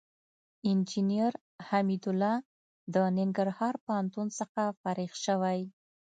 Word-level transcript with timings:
انجينر 0.69 1.33
حميدالله 1.67 2.33
د 2.93 2.95
ننګرهار 3.17 3.73
پوهنتون 3.85 4.27
څخه 4.39 4.61
فارغ 4.81 5.11
شوى. 5.25 5.59